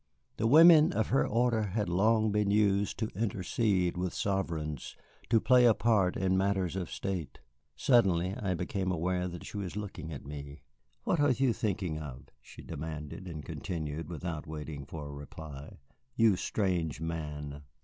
The 0.37 0.47
women 0.47 0.93
of 0.93 1.09
her 1.09 1.27
order 1.27 1.61
had 1.61 1.87
long 1.87 2.31
been 2.31 2.49
used 2.49 2.97
to 2.97 3.11
intercede 3.15 3.97
with 3.97 4.15
sovereigns, 4.15 4.95
to 5.29 5.39
play 5.39 5.63
a 5.65 5.75
part 5.75 6.17
in 6.17 6.35
matters 6.35 6.75
of 6.75 6.89
state. 6.89 7.37
Suddenly 7.75 8.33
I 8.35 8.55
became 8.55 8.91
aware 8.91 9.27
that 9.27 9.45
she 9.45 9.57
was 9.57 9.75
looking 9.75 10.11
at 10.11 10.25
me. 10.25 10.63
"What 11.03 11.19
are 11.19 11.29
you 11.29 11.53
thinking 11.53 11.99
of?" 11.99 12.29
she 12.41 12.63
demanded, 12.63 13.27
and 13.27 13.45
continued 13.45 14.09
without 14.09 14.47
waiting 14.47 14.85
for 14.87 15.05
a 15.05 15.11
reply, 15.13 15.77
"you 16.15 16.35
strange 16.35 16.99
man." 16.99 17.61